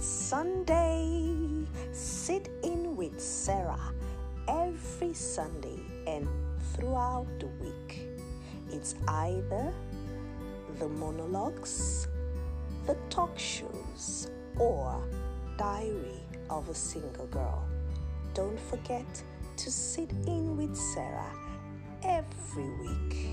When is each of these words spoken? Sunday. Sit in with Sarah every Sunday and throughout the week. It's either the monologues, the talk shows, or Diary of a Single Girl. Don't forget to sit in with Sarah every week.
Sunday. 0.00 1.66
Sit 1.92 2.48
in 2.62 2.96
with 2.96 3.20
Sarah 3.20 3.92
every 4.48 5.12
Sunday 5.12 5.78
and 6.06 6.26
throughout 6.72 7.26
the 7.38 7.48
week. 7.62 8.08
It's 8.70 8.94
either 9.06 9.74
the 10.78 10.88
monologues, 10.88 12.08
the 12.86 12.96
talk 13.10 13.38
shows, 13.38 14.30
or 14.58 15.04
Diary 15.58 16.22
of 16.48 16.68
a 16.70 16.74
Single 16.74 17.26
Girl. 17.26 17.62
Don't 18.32 18.58
forget 18.58 19.22
to 19.58 19.70
sit 19.70 20.10
in 20.26 20.56
with 20.56 20.74
Sarah 20.74 21.32
every 22.02 22.70
week. 22.80 23.29